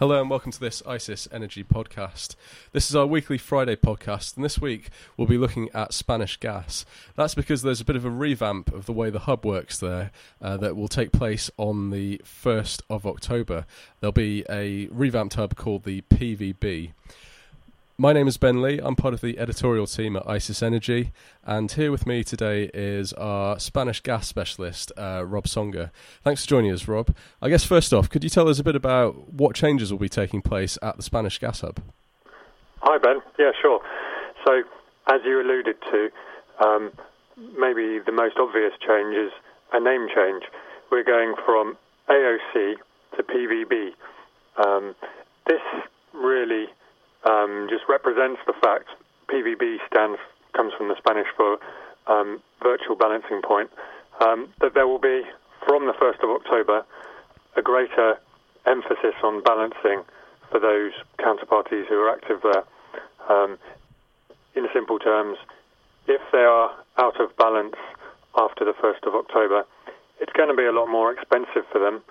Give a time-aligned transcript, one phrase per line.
[0.00, 2.34] Hello and welcome to this ICIS Energy podcast.
[2.72, 6.84] This is our weekly Friday podcast, and this week we'll be looking at Spanish gas.
[7.14, 10.10] That's because there's a bit of a revamp of the way the hub works there
[10.42, 13.66] uh, that will take place on the 1st of October.
[14.00, 16.90] There'll be a revamped hub called the PVB.
[17.96, 18.80] My name is Ben Lee.
[18.82, 21.12] I'm part of the editorial team at ICIS Energy,
[21.44, 25.92] and here with me today is our Spanish gas specialist, uh, Rob Songer.
[26.24, 27.14] Thanks for joining us, Rob.
[27.40, 30.08] I guess first off, could you tell us a bit about what changes will be
[30.08, 31.80] taking place at the Spanish gas hub?
[32.80, 33.20] Hi, Ben.
[33.38, 33.80] Yeah, sure.
[34.44, 34.64] So,
[35.06, 36.10] as you alluded to,
[36.66, 36.90] um,
[37.36, 39.30] maybe the most obvious change is
[39.72, 40.42] a name change.
[40.90, 41.76] We're going from
[42.10, 42.74] AOC
[43.16, 43.92] to PVB.
[44.66, 44.96] Um,
[45.46, 45.62] this
[46.12, 46.66] really
[47.24, 48.88] um, just represents the fact
[49.28, 50.18] PVB stands
[50.54, 51.58] comes from the Spanish for
[52.06, 53.70] um, virtual balancing point.
[54.20, 55.22] Um, that there will be
[55.66, 56.84] from the 1st of October
[57.56, 58.18] a greater
[58.66, 60.02] emphasis on balancing
[60.50, 62.64] for those counterparties who are active there.
[63.28, 63.58] Um,
[64.54, 65.36] in simple terms,
[66.06, 67.76] if they are out of balance
[68.36, 69.64] after the 1st of October,
[70.20, 72.02] it's going to be a lot more expensive for them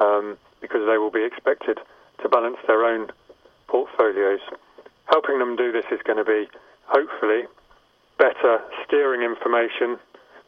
[0.00, 1.78] um, because they will be expected
[2.22, 3.10] to balance their own
[3.72, 4.40] portfolios.
[5.06, 6.46] Helping them do this is going to be,
[6.84, 7.48] hopefully,
[8.18, 9.98] better steering information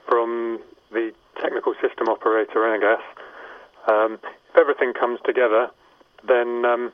[0.06, 0.60] from
[0.92, 3.00] the technical system operator, Enagás.
[3.88, 5.70] Um, if everything comes together,
[6.28, 6.92] then um,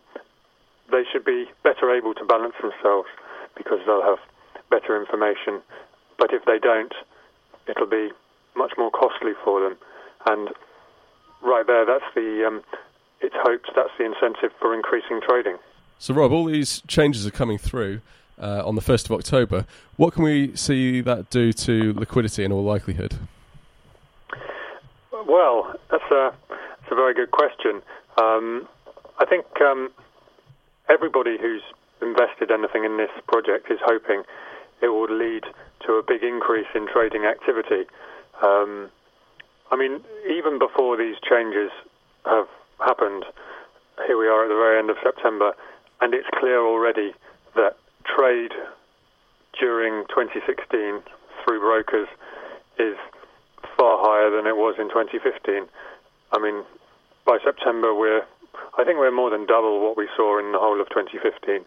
[0.90, 3.08] they should be better able to balance themselves
[3.56, 4.18] because they'll have
[4.70, 5.60] better information.
[6.16, 6.94] But if they don't,
[7.68, 8.10] it'll be
[8.56, 9.76] much more costly for them.
[10.26, 10.50] And
[11.42, 12.62] right there, that's the um,
[13.20, 15.58] it's hoped that's the incentive for increasing trading.
[16.02, 18.00] So, Rob, all these changes are coming through
[18.40, 19.66] uh, on the 1st of October.
[19.96, 23.18] What can we see that do to liquidity in all likelihood?
[25.12, 27.82] Well, that's a, that's a very good question.
[28.16, 28.66] Um,
[29.18, 29.90] I think um,
[30.88, 31.60] everybody who's
[32.00, 34.22] invested anything in this project is hoping
[34.80, 35.44] it will lead
[35.84, 37.84] to a big increase in trading activity.
[38.42, 38.88] Um,
[39.70, 41.70] I mean, even before these changes
[42.24, 43.26] have happened,
[44.06, 45.52] here we are at the very end of September,
[46.00, 47.12] and it's clear already
[47.54, 48.52] that trade
[49.58, 51.02] during 2016
[51.44, 52.08] through brokers
[52.78, 52.96] is
[53.76, 55.66] far higher than it was in 2015.
[56.32, 56.64] I mean,
[57.26, 58.22] by September, we're
[58.78, 61.64] I think we're more than double what we saw in the whole of 2015.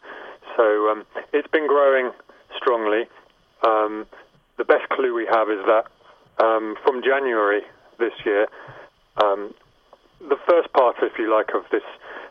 [0.56, 2.12] So um, it's been growing
[2.56, 3.08] strongly.
[3.66, 4.06] Um,
[4.58, 5.86] the best clue we have is that
[6.44, 7.62] um, from January
[8.00, 8.48] this year,
[9.24, 9.54] um,
[10.20, 11.84] the first part, if you like, of this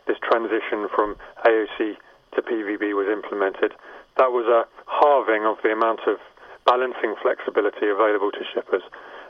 [0.06, 1.96] this transition from AOC
[2.34, 3.72] to PVB was implemented.
[4.16, 6.18] That was a halving of the amount of
[6.66, 8.82] balancing flexibility available to shippers,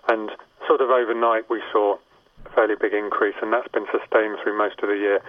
[0.08, 0.30] and
[0.66, 1.96] sort of overnight we saw
[2.46, 5.20] a fairly big increase, and that's been sustained through most of the year.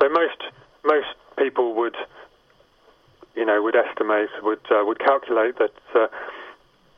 [0.00, 0.42] So most
[0.84, 1.96] most people would,
[3.34, 6.06] you know, would estimate would uh, would calculate that uh,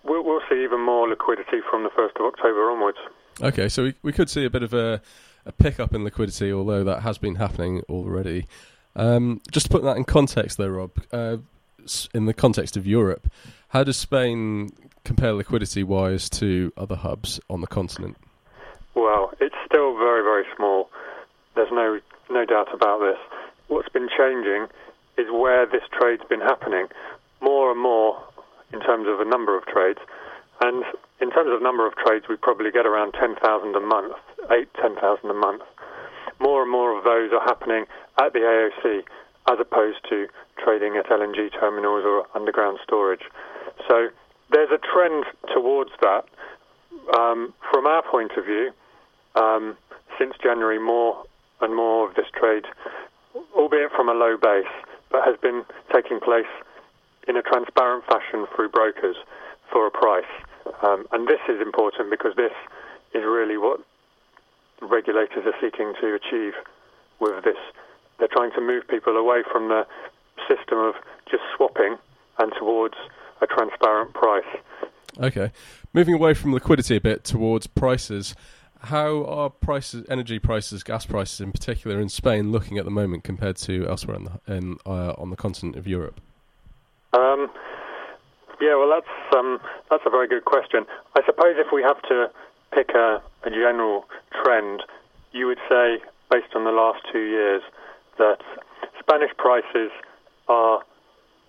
[0.04, 2.98] we'll, we'll see even more liquidity from the first of October onwards.
[3.42, 5.02] Okay, so we we could see a bit of a
[5.46, 8.46] a pickup in liquidity, although that has been happening already.
[8.96, 11.38] Um, just to put that in context, though, Rob, uh,
[12.14, 13.28] in the context of Europe,
[13.68, 14.70] how does Spain
[15.04, 18.16] compare liquidity-wise to other hubs on the continent?
[18.94, 20.90] Well, it's still very, very small.
[21.54, 22.00] There's no
[22.30, 23.18] no doubt about this.
[23.68, 24.66] What's been changing
[25.18, 26.86] is where this trade's been happening
[27.40, 28.22] more and more
[28.72, 30.00] in terms of a number of trades.
[30.60, 30.84] And
[31.20, 34.14] in terms of number of trades, we probably get around 10,000 a month,
[34.50, 35.62] 8, 10,000 a month.
[36.40, 37.86] More and more of those are happening
[38.18, 39.02] at the AOC
[39.50, 40.26] as opposed to
[40.62, 43.22] trading at LNG terminals or underground storage.
[43.88, 44.08] So
[44.50, 46.24] there's a trend towards that.
[47.18, 48.70] Um, from our point of view,
[49.34, 49.76] um,
[50.18, 51.24] since January, more
[51.60, 52.64] and more of this trade,
[53.54, 54.70] albeit from a low base,
[55.10, 56.50] but has been taking place
[57.28, 59.16] in a transparent fashion through brokers
[59.70, 60.24] for a price.
[60.82, 62.52] Um, and this is important because this
[63.14, 63.80] is really what
[64.90, 66.54] regulators are seeking to achieve
[67.20, 67.56] with this.
[68.18, 69.86] They're trying to move people away from the
[70.48, 70.94] system of
[71.30, 71.96] just swapping
[72.38, 72.94] and towards
[73.40, 74.44] a transparent price.
[75.18, 75.52] Okay.
[75.92, 78.34] Moving away from liquidity a bit towards prices,
[78.80, 83.24] how are prices, energy prices, gas prices in particular in Spain looking at the moment
[83.24, 86.20] compared to elsewhere in the, in, uh, on the continent of Europe?
[87.12, 87.48] Um,
[88.60, 89.60] yeah, well, that's um,
[89.90, 90.84] that's a very good question.
[91.16, 92.30] I suppose if we have to
[92.74, 94.04] pick a, a general
[94.42, 94.82] trend,
[95.32, 95.98] you would say,
[96.30, 97.62] based on the last two years,
[98.18, 98.38] that
[98.98, 99.90] Spanish prices
[100.48, 100.82] are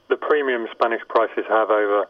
[0.09, 2.05] the premium Spanish prices have over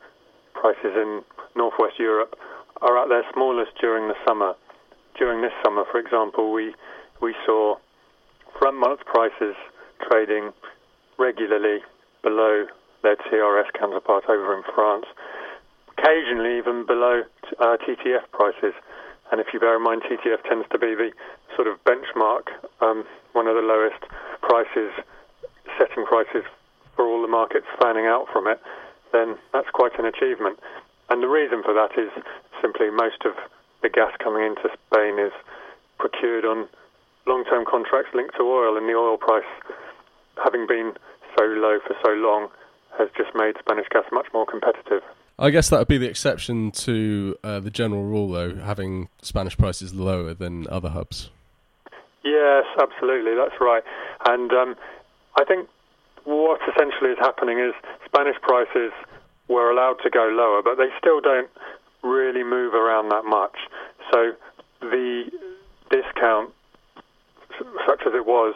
[0.53, 1.21] prices in
[1.55, 2.35] northwest Europe
[2.81, 4.53] are at their smallest during the summer.
[5.17, 6.73] During this summer, for example, we
[7.21, 7.77] we saw
[8.59, 9.55] front month prices
[10.09, 10.51] trading
[11.17, 11.79] regularly
[12.21, 12.65] below
[13.01, 15.05] their TRS counterpart over in France,
[15.97, 17.23] occasionally even below
[17.59, 18.73] uh, TTF prices.
[19.31, 21.11] And if you bear in mind, TTF tends to be the
[21.55, 22.47] sort of benchmark,
[22.81, 24.01] um, one of the lowest
[24.41, 24.91] prices,
[25.77, 26.43] setting prices
[26.95, 28.61] for all the markets fanning out from it,
[29.11, 30.59] then that's quite an achievement.
[31.09, 32.11] And the reason for that is
[32.61, 33.33] simply most of
[33.81, 35.33] the gas coming into Spain is
[35.97, 36.67] procured on
[37.27, 39.47] long-term contracts linked to oil, and the oil price,
[40.43, 40.93] having been
[41.37, 42.49] so low for so long,
[42.97, 45.03] has just made Spanish gas much more competitive.
[45.37, 49.57] I guess that would be the exception to uh, the general rule, though, having Spanish
[49.57, 51.29] prices lower than other hubs.
[52.23, 53.83] Yes, absolutely, that's right.
[54.25, 54.75] And um,
[55.37, 55.67] I think
[56.23, 57.73] what essentially is happening is
[58.05, 58.91] Spanish prices
[59.49, 61.49] were allowed to go lower, but they still don't
[62.01, 63.57] really move around that much.
[64.11, 64.31] So
[64.79, 65.29] the
[65.91, 66.51] discount,
[67.85, 68.55] such as it was,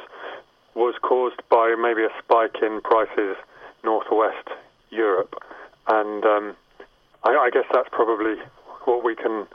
[0.76, 3.36] was caused by maybe a spike in prices
[3.84, 4.48] northwest
[4.90, 5.36] Europe,
[5.88, 6.56] and um,
[7.24, 8.36] I, I, guess that's probably
[8.86, 9.48] what we can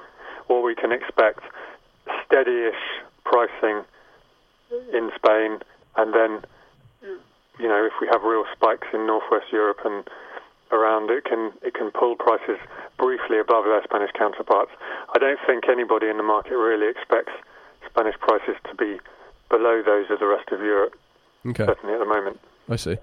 [0.47, 1.41] what we can expect.
[2.27, 3.85] Steady-ish pricing
[4.93, 5.61] in Spain,
[5.97, 6.43] and then
[7.59, 10.05] you know if we have real spikes in northwest Europe and
[10.73, 12.59] around, it can it can pull prices
[12.99, 14.73] briefly above their Spanish counterparts.
[15.15, 17.33] I don't think anybody in the market really expects
[17.89, 18.99] Spanish prices to be
[19.49, 20.95] below those of the rest of Europe.
[21.47, 21.67] Okay.
[21.67, 22.41] Certainly at the moment.
[22.69, 22.97] I see.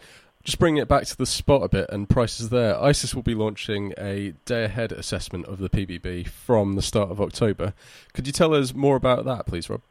[0.44, 2.74] Just bringing it back to the spot a bit and prices there.
[2.76, 7.22] ICIS will be launching a day ahead assessment of the PVB from the start of
[7.22, 7.74] October.
[8.14, 9.82] Could you tell us more about that, please, Rob?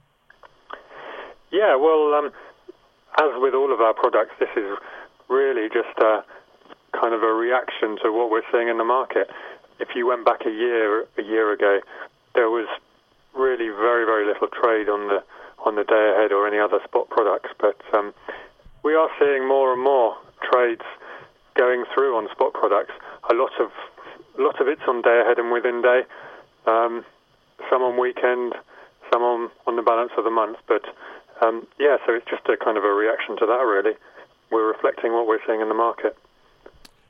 [1.53, 2.33] Yeah, well, um,
[3.19, 4.77] as with all of our products, this is
[5.29, 6.25] really just a
[6.93, 9.31] kind of a reaction to what we're seeing in the market.
[9.79, 11.81] If you went back a year a year ago,
[12.35, 12.67] there was
[13.35, 15.23] really very very little trade on the
[15.65, 18.13] on the day ahead or any other spot products, but um,
[18.83, 20.17] we are seeing more and more
[21.57, 22.93] going through on spot products.
[23.31, 23.71] A lot of
[24.39, 26.03] lot of it's on day ahead and within day.
[26.67, 27.05] Um,
[27.69, 28.55] some on weekend,
[29.13, 30.59] some on on the balance of the month.
[30.67, 30.83] But
[31.43, 33.63] um, yeah, so it's just a kind of a reaction to that.
[33.65, 33.97] Really,
[34.51, 36.17] we're reflecting what we're seeing in the market.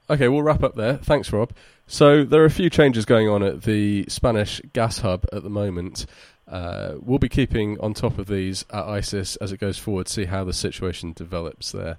[0.08, 0.96] Okay, we'll wrap up there.
[0.96, 1.52] Thanks, Rob.
[1.86, 5.50] So there are a few changes going on at the Spanish gas hub at the
[5.50, 6.06] moment.
[6.48, 10.24] Uh, we'll be keeping on top of these at ICIS as it goes forward, see
[10.24, 11.98] how the situation develops there.